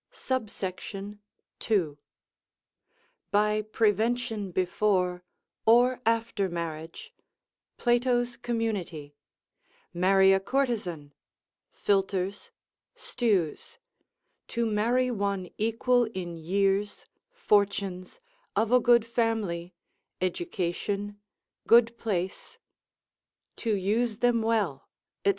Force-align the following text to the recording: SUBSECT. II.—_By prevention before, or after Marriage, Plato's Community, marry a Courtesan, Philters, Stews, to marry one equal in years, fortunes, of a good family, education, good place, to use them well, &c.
SUBSECT. 0.09 0.95
II.—_By 1.61 3.61
prevention 3.71 4.49
before, 4.49 5.21
or 5.67 6.01
after 6.07 6.49
Marriage, 6.49 7.13
Plato's 7.77 8.35
Community, 8.35 9.13
marry 9.93 10.33
a 10.33 10.39
Courtesan, 10.39 11.13
Philters, 11.71 12.49
Stews, 12.95 13.77
to 14.47 14.65
marry 14.65 15.11
one 15.11 15.51
equal 15.59 16.05
in 16.05 16.35
years, 16.35 17.05
fortunes, 17.31 18.19
of 18.55 18.71
a 18.71 18.79
good 18.79 19.05
family, 19.05 19.75
education, 20.19 21.19
good 21.67 21.95
place, 21.99 22.57
to 23.57 23.75
use 23.75 24.17
them 24.17 24.41
well, 24.41 24.89
&c. 25.23 25.29